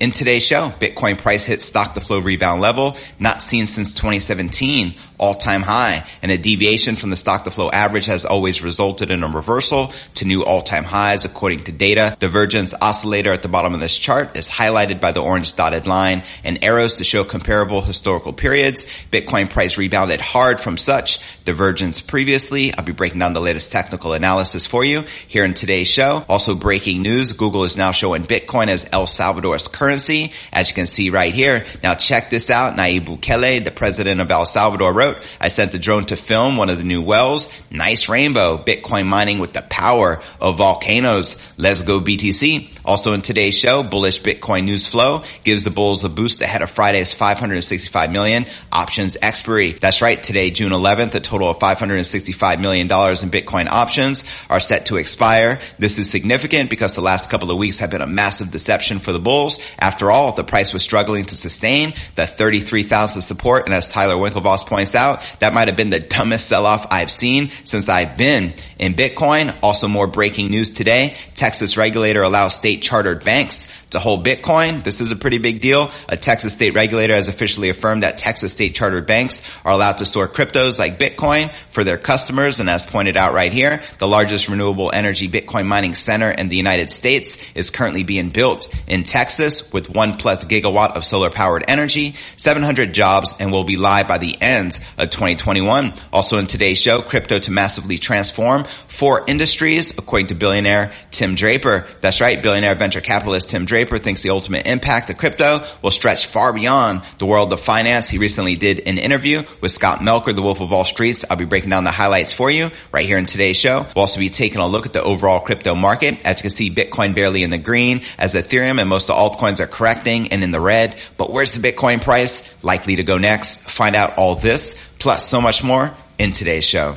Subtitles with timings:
[0.00, 4.94] In today's show, Bitcoin price hit stock to flow rebound level, not seen since 2017,
[5.18, 9.22] all-time high, and a deviation from the stock to flow average has always resulted in
[9.22, 12.16] a reversal to new all-time highs according to data.
[12.18, 16.22] Divergence oscillator at the bottom of this chart is highlighted by the orange dotted line
[16.44, 18.86] and arrows to show comparable historical periods.
[19.12, 22.72] Bitcoin price rebounded hard from such divergence previously.
[22.72, 26.24] I'll be breaking down the latest technical analysis for you here in today's show.
[26.26, 30.74] Also breaking news, Google is now showing Bitcoin as El Salvador's currency currency, as you
[30.76, 31.66] can see right here.
[31.82, 32.76] Now check this out.
[32.76, 36.70] Nayib Bukele, the president of El Salvador wrote, I sent the drone to film one
[36.70, 37.48] of the new wells.
[37.72, 38.62] Nice rainbow.
[38.62, 41.36] Bitcoin mining with the power of volcanoes.
[41.56, 42.70] Let's go BTC.
[42.84, 46.70] Also in today's show, bullish Bitcoin news flow gives the bulls a boost ahead of
[46.70, 49.72] Friday's 565 million options expiry.
[49.72, 50.22] That's right.
[50.22, 54.98] Today, June 11th, a total of 565 million dollars in Bitcoin options are set to
[54.98, 55.60] expire.
[55.80, 59.12] This is significant because the last couple of weeks have been a massive deception for
[59.12, 63.64] the bulls after all, the price was struggling to sustain the 33,000 support.
[63.64, 67.50] And as Tyler Winklevoss points out, that might have been the dumbest sell-off I've seen
[67.64, 69.56] since I've been in Bitcoin.
[69.62, 71.16] Also more breaking news today.
[71.34, 74.84] Texas regulator allows state chartered banks to hold Bitcoin.
[74.84, 75.90] This is a pretty big deal.
[76.08, 80.04] A Texas state regulator has officially affirmed that Texas state chartered banks are allowed to
[80.04, 82.60] store cryptos like Bitcoin for their customers.
[82.60, 86.56] And as pointed out right here, the largest renewable energy Bitcoin mining center in the
[86.56, 91.64] United States is currently being built in Texas with one plus gigawatt of solar powered
[91.68, 95.92] energy, 700 jobs, and will be live by the end of 2021.
[96.12, 101.86] Also in today's show, crypto to massively transform four industries, according to billionaire Tim Draper.
[102.00, 106.26] That's right, billionaire venture capitalist Tim Draper thinks the ultimate impact of crypto will stretch
[106.26, 108.08] far beyond the world of finance.
[108.08, 111.24] He recently did an interview with Scott Melker, the Wolf of All Streets.
[111.28, 113.86] I'll be breaking down the highlights for you right here in today's show.
[113.94, 116.24] We'll also be taking a look at the overall crypto market.
[116.24, 119.20] As you can see, Bitcoin barely in the green as Ethereum and most of the
[119.20, 120.96] altcoins are correcting and in the red.
[121.16, 123.60] But where's the Bitcoin price likely to go next?
[123.60, 126.96] Find out all this plus so much more in today's show.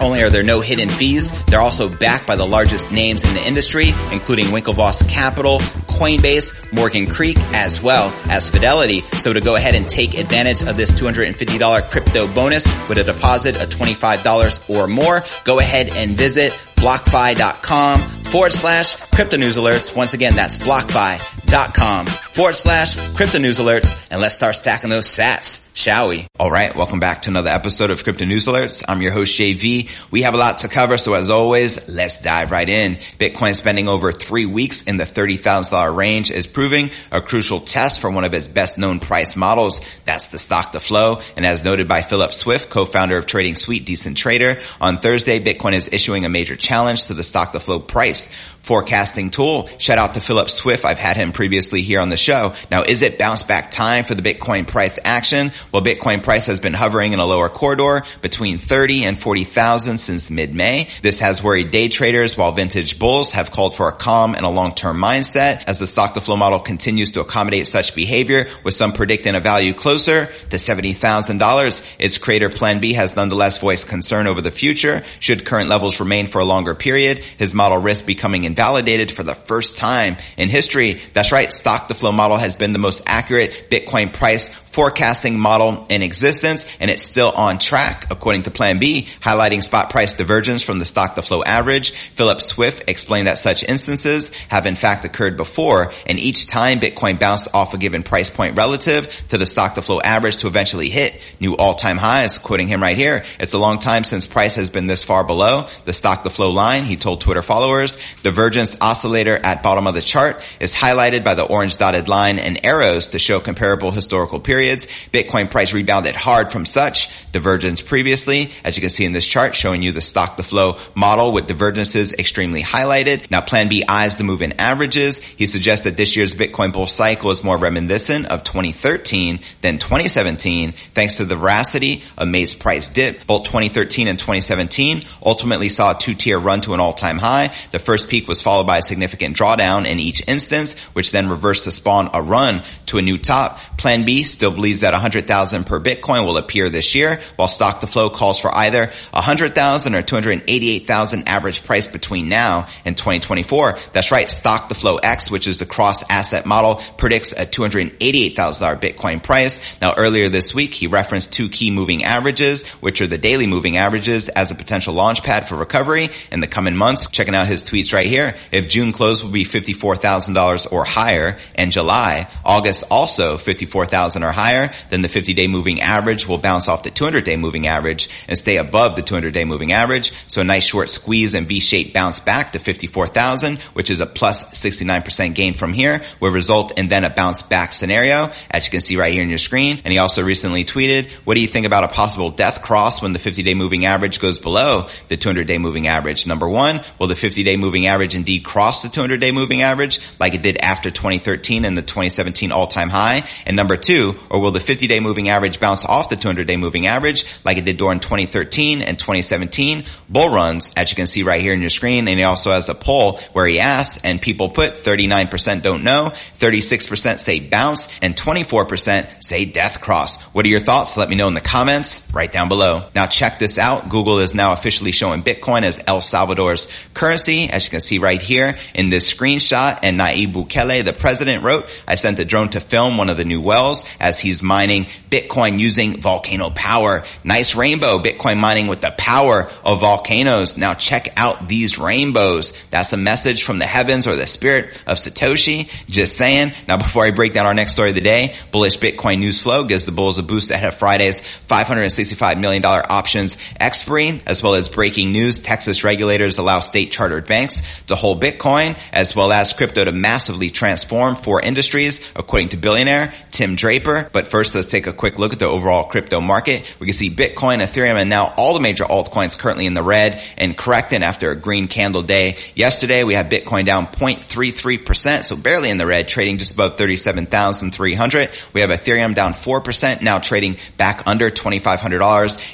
[0.00, 3.44] only are there no hidden fees, they're also backed by the largest names in the
[3.44, 9.02] industry, including Winklevoss Capital, Coinbase, Morgan Creek, as well as Fidelity.
[9.18, 13.56] So to go ahead and take advantage of this $250 crypto bonus with a deposit
[13.56, 19.94] of $25 or more, go ahead and visit blockfi.com forward slash crypto news alerts.
[19.94, 23.96] Once again, that's blockfi.com forward slash crypto news alerts.
[24.10, 26.26] And let's start stacking those sats, shall we?
[26.36, 26.74] All right.
[26.74, 28.84] Welcome back to another episode of crypto news alerts.
[28.88, 29.88] I'm your host, JV.
[30.10, 30.98] We have a lot to cover.
[30.98, 32.96] So as always, let's dive right in.
[33.18, 38.10] Bitcoin spending over three weeks in the $30,000 range is proving a crucial test for
[38.10, 39.80] one of its best known price models.
[40.04, 41.20] That's the stock to flow.
[41.36, 45.88] And as noted by Philip Swift, co-founder of Trading Suite Decentrader, on Thursday, Bitcoin is
[45.92, 48.30] issuing a major challenge to the stock to flow price
[48.64, 49.68] forecasting tool.
[49.78, 50.84] Shout out to Philip Swift.
[50.84, 52.54] I've had him previously here on the show.
[52.70, 55.52] Now, is it bounce back time for the Bitcoin price action?
[55.70, 60.30] Well, Bitcoin price has been hovering in a lower corridor between 30 and 40,000 since
[60.30, 60.88] mid-May.
[61.02, 64.50] This has worried day traders while vintage bulls have called for a calm and a
[64.50, 68.92] long-term mindset as the stock to flow model continues to accommodate such behavior with some
[68.92, 71.86] predicting a value closer to $70,000.
[71.98, 75.04] Its creator Plan B has nonetheless voiced concern over the future.
[75.20, 79.34] Should current levels remain for a longer period, his model risks becoming invalidated for the
[79.34, 81.00] first time in history.
[81.12, 81.52] That's right.
[81.52, 86.66] Stock to flow model has been the most accurate Bitcoin price forecasting model in existence
[86.80, 90.84] and it's still on track according to plan B, highlighting spot price divergence from the
[90.84, 91.92] stock to flow average.
[91.92, 97.20] Philip Swift explained that such instances have in fact occurred before and each time Bitcoin
[97.20, 100.88] bounced off a given price point relative to the stock to flow average to eventually
[100.88, 102.38] hit new all-time highs.
[102.38, 105.68] Quoting him right here, it's a long time since price has been this far below
[105.84, 106.82] the stock to flow line.
[106.82, 111.44] He told Twitter followers, divergence oscillator at bottom of the chart is highlighted by the
[111.44, 114.86] orange dotted line and arrows to show comparable historical periods periods.
[115.12, 119.54] Bitcoin price rebounded hard from such divergence previously, as you can see in this chart
[119.54, 123.30] showing you the stock to flow model with divergences extremely highlighted.
[123.30, 125.18] Now plan B eyes the moving averages.
[125.20, 130.72] He suggests that this year's Bitcoin bull cycle is more reminiscent of 2013 than 2017
[130.94, 133.26] thanks to the veracity of May's price dip.
[133.26, 137.54] Both 2013 and 2017 ultimately saw a two-tier run to an all-time high.
[137.72, 141.64] The first peak was followed by a significant drawdown in each instance, which then reversed
[141.64, 143.58] to spawn a run to a new top.
[143.76, 147.86] Plan B still believes that 100,000 per Bitcoin will appear this year, while stock to
[147.86, 153.78] flow calls for either 100,000 or 288,000 average price between now and 2024.
[153.92, 154.30] That's right.
[154.30, 159.60] Stock to flow X, which is the cross asset model, predicts a $288,000 Bitcoin price.
[159.80, 163.76] Now earlier this week, he referenced two key moving averages, which are the daily moving
[163.76, 167.08] averages as a potential launch pad for recovery in the coming months.
[167.10, 168.36] Checking out his tweets right here.
[168.52, 174.43] If June close will be $54,000 or higher and July, August also 54,000 or higher,
[174.90, 178.38] then the 50 day moving average will bounce off the 200 day moving average and
[178.38, 180.12] stay above the 200 day moving average.
[180.28, 184.52] So a nice short squeeze and V-shaped bounce back to 54,000, which is a plus
[184.52, 188.80] 69% gain from here will result in then a bounce back scenario, as you can
[188.80, 189.80] see right here in your screen.
[189.84, 193.12] And he also recently tweeted, what do you think about a possible death cross when
[193.12, 196.26] the 50 day moving average goes below the 200 day moving average?
[196.26, 200.00] Number one, will the 50 day moving average indeed cross the 200 day moving average
[200.18, 203.28] like it did after 2013 and the 2017 all time high?
[203.46, 206.56] And number two, or will the 50 day moving average bounce off the 200 day
[206.56, 211.22] moving average like it did during 2013 and 2017 bull runs, as you can see
[211.22, 212.08] right here in your screen.
[212.08, 216.10] And he also has a poll where he asked and people put 39% don't know,
[216.38, 220.20] 36% say bounce, and 24% say death cross.
[220.32, 220.96] What are your thoughts?
[220.96, 222.88] Let me know in the comments right down below.
[222.92, 223.88] Now check this out.
[223.88, 228.20] Google is now officially showing Bitcoin as El Salvador's currency, as you can see right
[228.20, 229.78] here in this screenshot.
[229.84, 233.24] And Nayib Bukele, the president, wrote, I sent a drone to film one of the
[233.24, 237.04] new wells as he's mining Bitcoin using volcano power.
[237.22, 240.56] Nice rainbow, Bitcoin mining with the power of volcanoes.
[240.56, 242.52] Now check out these rainbows.
[242.70, 245.70] That's a message from the heavens or the spirit of Satoshi.
[245.88, 246.52] Just saying.
[246.66, 249.64] Now before I break down our next story of the day, bullish Bitcoin news flow
[249.64, 254.68] gives the bulls a boost ahead of Friday's $565 million options expiry, as well as
[254.68, 255.40] breaking news.
[255.40, 260.50] Texas regulators allow state chartered banks to hold Bitcoin, as well as crypto to massively
[260.50, 264.03] transform four industries, according to billionaire Tim Draper.
[264.12, 266.76] But first, let's take a quick look at the overall crypto market.
[266.78, 270.22] We can see Bitcoin, Ethereum, and now all the major altcoins currently in the red
[270.36, 272.36] and correcting after a green candle day.
[272.54, 278.30] Yesterday, we had Bitcoin down 0.33%, so barely in the red, trading just above 37,300.
[278.52, 281.78] We have Ethereum down 4%, now trading back under $2,500.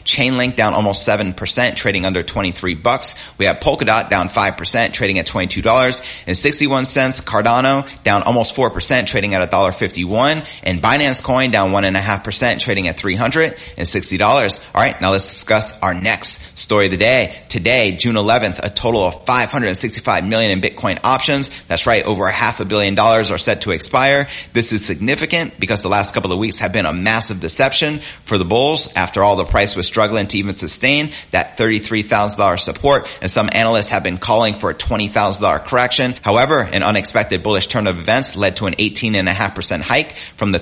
[0.05, 3.15] Chainlink down almost 7%, trading under 23 bucks.
[3.39, 7.23] We have Polkadot down 5%, trading at $22.61.
[7.25, 10.45] Cardano down almost 4%, trading at $1.51.
[10.63, 14.75] And Binance Coin down 1.5%, trading at $360.
[14.75, 17.43] All right, now let's discuss our next story of the day.
[17.49, 21.51] Today, June 11th, a total of 565 million in Bitcoin options.
[21.69, 24.29] That's right, over a half a billion dollars are set to expire.
[24.53, 28.37] This is significant because the last couple of weeks have been a massive deception for
[28.37, 28.93] the bulls.
[28.95, 33.89] After all, the price was struggling to even sustain that $33,000 support and some analysts
[33.89, 36.15] have been calling for a $20,000 correction.
[36.23, 40.59] However, an unexpected bullish turn of events led to an 18.5% hike from the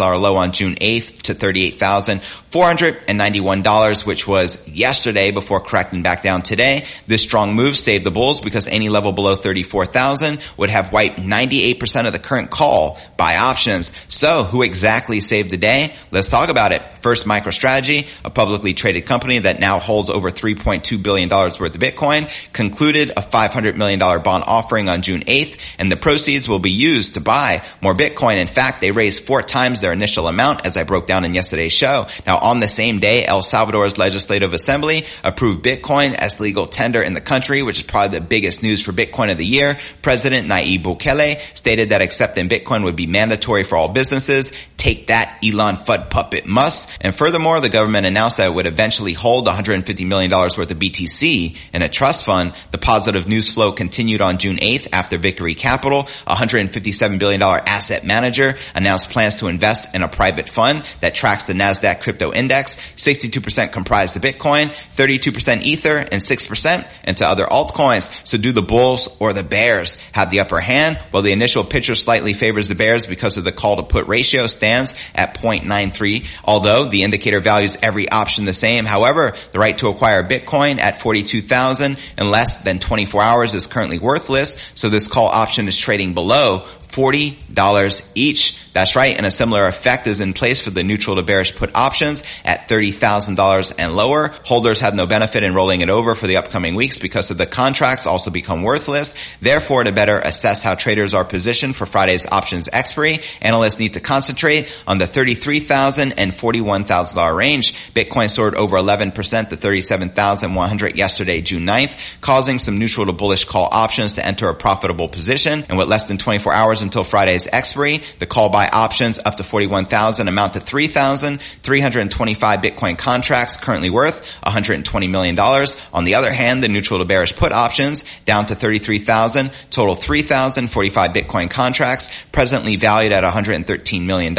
[0.00, 6.86] $31,000 low on June 8th to $38,491, which was yesterday before correcting back down today.
[7.06, 12.06] This strong move saved the bulls because any level below 34,000 would have wiped 98%
[12.06, 13.92] of the current call by options.
[14.08, 15.94] So who exactly saved the day?
[16.10, 16.82] Let's talk about it.
[17.02, 22.30] First, MicroStrategy, a publicly traded company that now holds over $3.2 billion worth of Bitcoin,
[22.52, 27.14] concluded a $500 million bond offering on June 8th, and the proceeds will be used
[27.14, 28.36] to buy more Bitcoin.
[28.36, 31.72] In fact, they raised four times their initial amount, as I broke down in yesterday's
[31.72, 32.06] show.
[32.26, 37.14] Now, on the same day, El Salvador's Legislative Assembly approved Bitcoin as legal tender in
[37.14, 39.78] the country, which is probably the biggest news for Bitcoin of the year.
[40.02, 44.52] President Nayib Bukele stated that accepting Bitcoin would be mandatory for all businesses.
[44.80, 46.96] Take that, Elon Fudd puppet Musk.
[47.02, 51.54] And furthermore, the government announced that it would eventually hold $150 million worth of BTC
[51.74, 52.54] in a trust fund.
[52.70, 58.06] The positive news flow continued on June 8th after Victory Capital, a $157 billion asset
[58.06, 62.78] manager, announced plans to invest in a private fund that tracks the NASDAQ crypto index.
[62.96, 68.10] 62% comprised of Bitcoin, 32% Ether, and 6% into other altcoins.
[68.26, 70.98] So do the bulls or the bears have the upper hand?
[71.12, 74.46] Well, the initial picture slightly favors the bears because of the call to put ratio
[74.70, 78.84] stands at 0.93, although the indicator values every option the same.
[78.84, 83.98] However, the right to acquire Bitcoin at 42,000 in less than 24 hours is currently
[83.98, 88.72] worthless, so this call option is trading below $40 each.
[88.72, 89.16] That's right.
[89.16, 92.68] And a similar effect is in place for the neutral to bearish put options at
[92.68, 94.32] $30,000 and lower.
[94.44, 97.46] Holders have no benefit in rolling it over for the upcoming weeks because of the
[97.46, 99.14] contracts also become worthless.
[99.40, 104.00] Therefore, to better assess how traders are positioned for Friday's options expiry, analysts need to
[104.00, 107.74] concentrate on the $33,000 and $41,000 range.
[107.92, 113.68] Bitcoin soared over 11% to 37,100 yesterday, June 9th, causing some neutral to bullish call
[113.72, 115.64] options to enter a profitable position.
[115.68, 119.44] And with less than 24 hours until Friday's expiry, the call by options up to
[119.44, 125.38] 41,000 amount to 3,325 Bitcoin contracts currently worth $120 million.
[125.38, 131.12] On the other hand, the neutral to bearish put options down to 33,000, total 3,045
[131.12, 134.34] Bitcoin contracts presently valued at $113 million.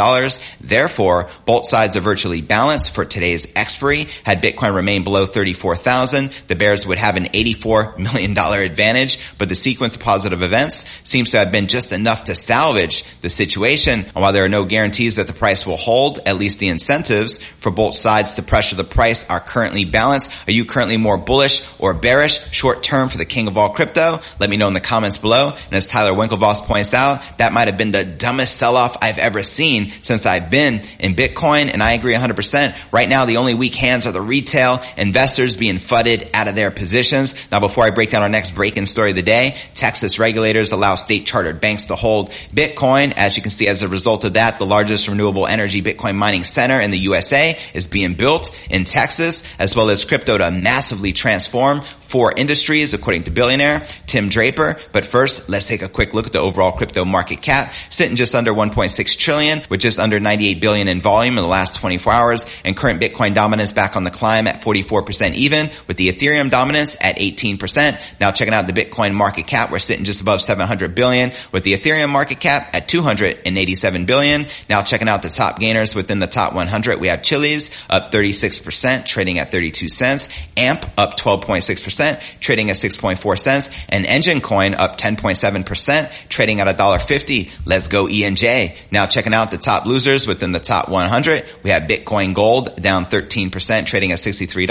[0.59, 4.07] Therefore, both sides are virtually balanced for today's expiry.
[4.23, 9.55] Had Bitcoin remained below 34,000, the bears would have an $84 million advantage, but the
[9.55, 14.01] sequence of positive events seems to have been just enough to salvage the situation.
[14.01, 17.37] And while there are no guarantees that the price will hold, at least the incentives
[17.59, 20.31] for both sides to pressure the price are currently balanced.
[20.47, 24.19] Are you currently more bullish or bearish short term for the king of all crypto?
[24.39, 25.49] Let me know in the comments below.
[25.49, 29.43] And as Tyler Winklevoss points out, that might have been the dumbest sell-off I've ever
[29.43, 31.71] seen since I've been in Bitcoin.
[31.71, 32.75] And I agree 100%.
[32.91, 36.71] Right now, the only weak hands are the retail investors being fudded out of their
[36.71, 37.35] positions.
[37.51, 40.95] Now, before I break down our next break-in story of the day, Texas regulators allow
[40.95, 43.13] state chartered banks to hold Bitcoin.
[43.15, 46.43] As you can see, as a result of that, the largest renewable energy Bitcoin mining
[46.43, 51.13] center in the USA is being built in Texas, as well as crypto to massively
[51.13, 54.77] transform four industries, according to billionaire Tim Draper.
[54.91, 58.35] But first, let's take a quick look at the overall crypto market cap, sitting just
[58.35, 62.45] under 1.6 trillion, with just under 98 billion in volume in the last 24 hours,
[62.65, 66.97] and current Bitcoin dominance back on the climb at 44% even, with the Ethereum dominance
[66.99, 68.01] at 18%.
[68.19, 71.73] Now checking out the Bitcoin market cap, we're sitting just above 700 billion, with the
[71.73, 74.47] Ethereum market cap at 287 billion.
[74.69, 79.05] Now checking out the top gainers within the top 100, we have Chiliz up 36%,
[79.05, 80.27] trading at 32 cents,
[80.57, 82.00] AMP up 12.6%,
[82.39, 87.51] trading at 6.4 cents, and Enjin Coin up 10.7%, trading at $1.50.
[87.65, 88.75] Let's go ENJ.
[88.91, 93.05] Now checking out the top losers within the top 100, we have Bitcoin Gold down
[93.05, 94.67] 13%, trading at $63.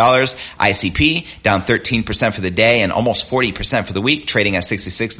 [0.58, 5.18] ICP down 13% for the day and almost 40% for the week, trading at $66.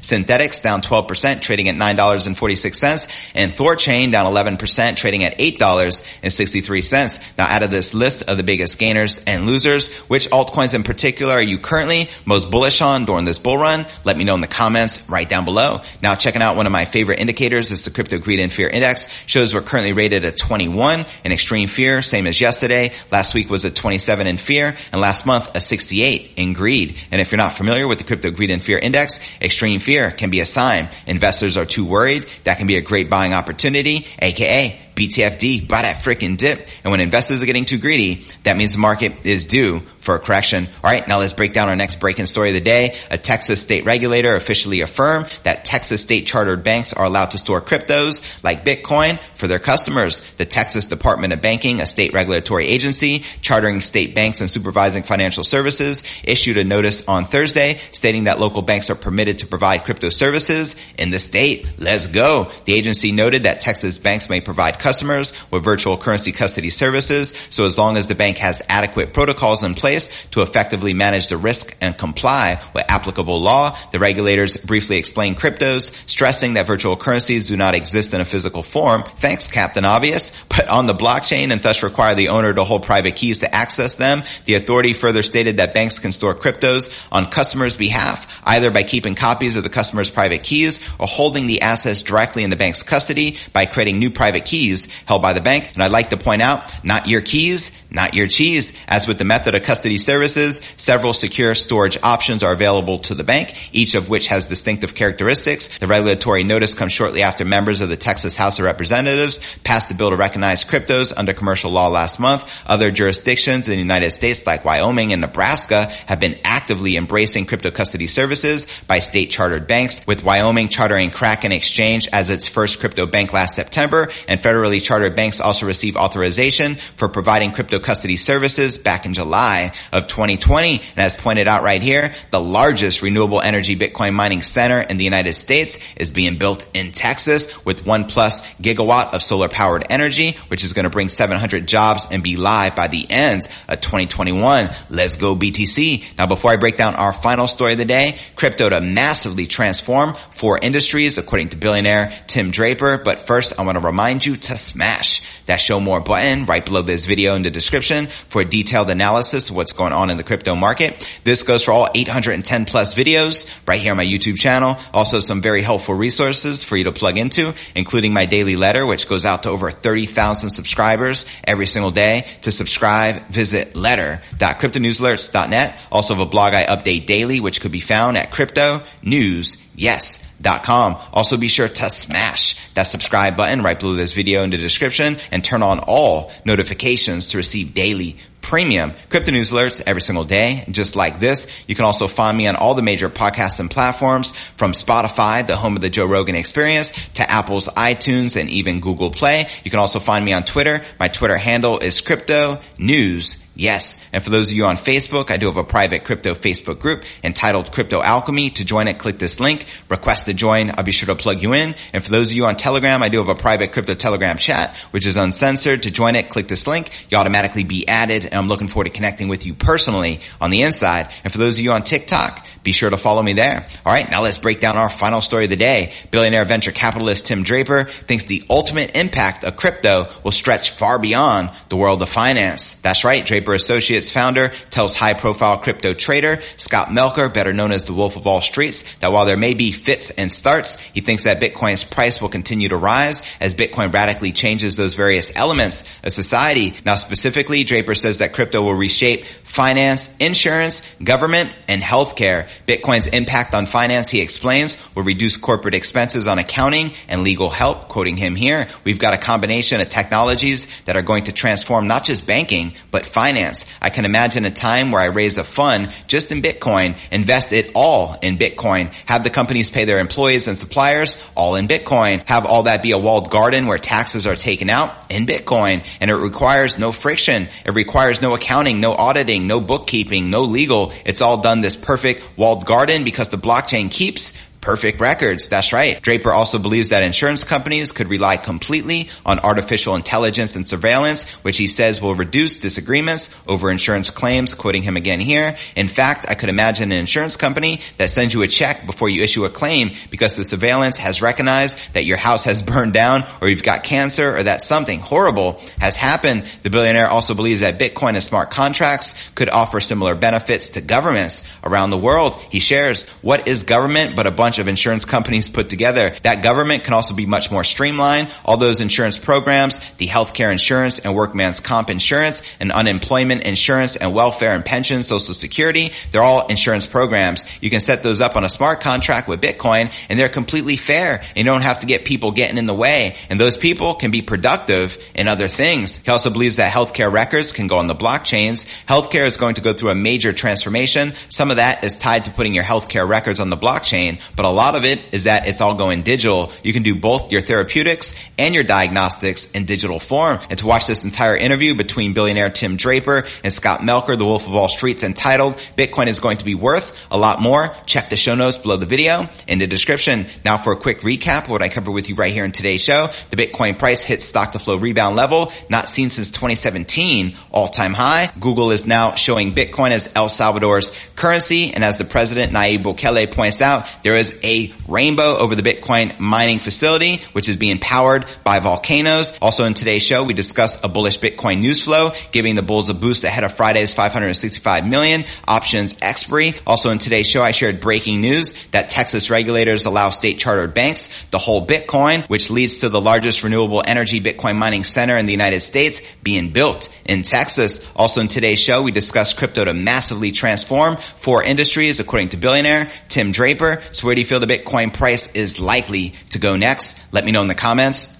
[0.00, 3.08] Synthetix down 12%, trading at $9.46.
[3.34, 7.36] And Thorchain down 11%, trading at $8.63.
[7.38, 11.39] Now out of this list of the biggest gainers and losers, which altcoins in particular
[11.40, 13.86] are you currently most bullish on during this bull run?
[14.04, 15.80] Let me know in the comments right down below.
[16.02, 19.08] Now checking out one of my favorite indicators is the crypto greed and fear index
[19.24, 22.92] shows we're currently rated at 21 in extreme fear, same as yesterday.
[23.10, 26.98] Last week was a 27 in fear and last month a 68 in greed.
[27.10, 30.28] And if you're not familiar with the crypto greed and fear index, extreme fear can
[30.28, 32.26] be a sign investors are too worried.
[32.44, 36.68] That can be a great buying opportunity, aka BTFD, buy that freaking dip.
[36.84, 40.18] And when investors are getting too greedy, that means the market is due for a
[40.18, 40.66] correction.
[40.82, 42.96] All right, now let's break down our next breaking story of the day.
[43.10, 47.60] A Texas state regulator officially affirmed that Texas state chartered banks are allowed to store
[47.60, 50.22] cryptos like Bitcoin for their customers.
[50.38, 55.44] The Texas Department of Banking, a state regulatory agency chartering state banks and supervising financial
[55.44, 60.08] services, issued a notice on Thursday stating that local banks are permitted to provide crypto
[60.08, 61.66] services in the state.
[61.78, 62.50] Let's go.
[62.64, 67.34] The agency noted that Texas banks may provide customers with virtual currency custody services.
[67.50, 69.89] So as long as the bank has adequate protocols in place
[70.30, 75.92] to effectively manage the risk and comply with applicable law, the regulators briefly explained cryptos,
[76.08, 79.02] stressing that virtual currencies do not exist in a physical form.
[79.18, 80.32] Thanks, Captain Obvious.
[80.48, 83.96] But on the blockchain and thus require the owner to hold private keys to access
[83.96, 84.22] them.
[84.44, 89.14] The authority further stated that banks can store cryptos on customers' behalf, either by keeping
[89.14, 93.38] copies of the customer's private keys or holding the assets directly in the bank's custody
[93.52, 95.70] by creating new private keys held by the bank.
[95.74, 98.72] And I'd like to point out, not your keys, not your cheese.
[98.86, 103.24] As with the method of custody services, several secure storage options are available to the
[103.24, 105.78] bank, each of which has distinctive characteristics.
[105.78, 109.94] The regulatory notice comes shortly after members of the Texas House of Representatives passed a
[109.94, 112.44] bill to recognize cryptos under commercial law last month.
[112.66, 117.70] Other jurisdictions in the United States like Wyoming and Nebraska have been actively embracing crypto
[117.70, 123.06] custody services by state chartered banks, with Wyoming chartering Kraken Exchange as its first crypto
[123.06, 128.76] bank last September, and federally chartered banks also received authorization for providing crypto custody services
[128.76, 129.69] back in July.
[129.92, 130.80] Of 2020.
[130.80, 135.04] And as pointed out right here, the largest renewable energy Bitcoin mining center in the
[135.04, 140.36] United States is being built in Texas with one plus gigawatt of solar powered energy,
[140.48, 144.70] which is going to bring 700 jobs and be live by the end of 2021.
[144.88, 146.04] Let's go BTC.
[146.18, 150.16] Now, before I break down our final story of the day, crypto to massively transform
[150.30, 152.98] four industries, according to billionaire Tim Draper.
[152.98, 156.82] But first, I want to remind you to smash that show more button right below
[156.82, 160.54] this video in the description for a detailed analysis what's going on in the crypto
[160.54, 161.06] market.
[161.22, 164.78] This goes for all 810 plus videos right here on my YouTube channel.
[164.94, 169.06] Also some very helpful resources for you to plug into, including my daily letter, which
[169.06, 172.26] goes out to over 30,000 subscribers every single day.
[172.40, 175.76] To subscribe, visit letter.cryptonewsalerts.net.
[175.92, 180.96] Also have a blog I update daily, which could be found at crypto news yes.com.
[181.12, 185.16] Also be sure to smash that subscribe button right below this video in the description
[185.30, 190.64] and turn on all notifications to receive daily premium crypto news alerts every single day.
[190.70, 194.32] Just like this, you can also find me on all the major podcasts and platforms
[194.56, 199.10] from Spotify, the home of the Joe Rogan experience to Apple's iTunes and even Google
[199.10, 199.48] Play.
[199.64, 200.84] You can also find me on Twitter.
[200.98, 203.98] My Twitter handle is crypto news Yes.
[204.14, 207.04] And for those of you on Facebook, I do have a private crypto Facebook group
[207.22, 208.48] entitled Crypto Alchemy.
[208.52, 210.70] To join it, click this link, request to join.
[210.70, 211.74] I'll be sure to plug you in.
[211.92, 214.74] And for those of you on Telegram, I do have a private crypto Telegram chat,
[214.92, 215.82] which is uncensored.
[215.82, 216.88] To join it, click this link.
[217.10, 220.62] You automatically be added and I'm looking forward to connecting with you personally on the
[220.62, 221.10] inside.
[221.22, 223.66] And for those of you on TikTok, be sure to follow me there.
[223.86, 224.10] All right.
[224.10, 225.92] Now let's break down our final story of the day.
[226.10, 231.50] Billionaire venture capitalist Tim Draper thinks the ultimate impact of crypto will stretch far beyond
[231.68, 232.74] the world of finance.
[232.74, 233.24] That's right.
[233.24, 238.16] Draper Associates founder tells high profile crypto trader Scott Melker, better known as the Wolf
[238.16, 241.84] of All Streets, that while there may be fits and starts, he thinks that Bitcoin's
[241.84, 246.74] price will continue to rise as Bitcoin radically changes those various elements of society.
[246.84, 252.48] Now specifically, Draper says that crypto will reshape finance, insurance, government, and healthcare.
[252.66, 257.88] Bitcoin's impact on finance, he explains, will reduce corporate expenses on accounting and legal help.
[257.88, 262.04] Quoting him here, we've got a combination of technologies that are going to transform not
[262.04, 263.66] just banking, but finance.
[263.80, 267.70] I can imagine a time where I raise a fund just in Bitcoin, invest it
[267.74, 272.46] all in Bitcoin, have the companies pay their employees and suppliers all in Bitcoin, have
[272.46, 276.14] all that be a walled garden where taxes are taken out in Bitcoin, and it
[276.14, 277.48] requires no friction.
[277.64, 280.92] It requires no accounting, no auditing, no bookkeeping, no legal.
[281.04, 285.48] It's all done this perfect walled garden because the blockchain keeps Perfect records.
[285.48, 286.02] That's right.
[286.02, 291.56] Draper also believes that insurance companies could rely completely on artificial intelligence and surveillance, which
[291.56, 295.56] he says will reduce disagreements over insurance claims, quoting him again here.
[295.76, 299.22] In fact, I could imagine an insurance company that sends you a check before you
[299.22, 303.48] issue a claim because the surveillance has recognized that your house has burned down or
[303.48, 306.44] you've got cancer or that something horrible has happened.
[306.64, 311.44] The billionaire also believes that Bitcoin and smart contracts could offer similar benefits to governments
[311.64, 312.34] around the world.
[312.50, 316.12] He shares, what is government but a bunch bunch of insurance companies put together.
[316.24, 318.32] That government can also be much more streamlined.
[318.44, 324.12] All those insurance programs, the healthcare insurance and workman's comp insurance and unemployment insurance and
[324.12, 327.44] welfare and pension, social security, they're all insurance programs.
[327.60, 331.22] You can set those up on a smart contract with Bitcoin and they're completely fair.
[331.36, 333.14] You don't have to get people getting in the way.
[333.28, 335.98] And those people can be productive in other things.
[335.98, 338.66] He also believes that healthcare records can go on the blockchains.
[338.88, 341.12] Healthcare is going to go through a major transformation.
[341.28, 344.52] Some of that is tied to putting your healthcare records on the blockchain, but a
[344.52, 346.50] lot of it is that it's all going digital.
[346.62, 350.38] You can do both your therapeutics and your diagnostics in digital form.
[350.48, 354.46] And to watch this entire interview between billionaire Tim Draper and Scott Melker, the Wolf
[354.46, 357.74] of All Street's entitled Bitcoin is going to be worth a lot more.
[357.84, 360.24] Check the show notes below the video in the description.
[360.42, 363.08] Now for a quick recap what I covered with you right here in today's show.
[363.28, 367.92] The Bitcoin price hit stock to flow rebound level not seen since 2017 all time
[367.92, 368.32] high.
[368.40, 371.74] Google is now showing Bitcoin as El Salvador's currency.
[371.74, 376.18] And as the president Nayib Bukele points out, there is a rainbow over the Bitcoin
[376.18, 379.36] mining facility, which is being powered by volcanoes.
[379.40, 382.94] Also in today's show, we discuss a bullish Bitcoin news flow, giving the bulls a
[382.94, 386.54] boost ahead of Friday's 565 million options expiry.
[386.66, 391.08] Also in today's show, I shared breaking news that Texas regulators allow state chartered banks
[391.30, 395.32] to hold Bitcoin, which leads to the largest renewable energy Bitcoin mining center in the
[395.32, 397.90] United States being built in Texas.
[397.96, 402.90] Also in today's show, we discuss crypto to massively transform four industries, according to billionaire
[403.08, 403.82] Tim Draper.
[403.92, 406.98] So where do you feel the Bitcoin price is likely to go next?
[407.10, 408.19] Let me know in the comments